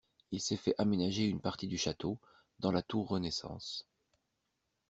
[0.31, 2.17] Il s'est fait aménager une partie du château,
[2.57, 3.85] dans la tour renaissance.